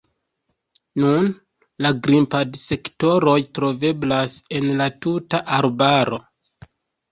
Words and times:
Nun, 1.03 1.27
la 1.87 1.91
grimpad-sektoroj 2.07 3.37
troveblas 3.59 4.35
en 4.59 4.75
la 4.83 4.91
tuta 5.07 5.45
arbaro. 5.61 6.23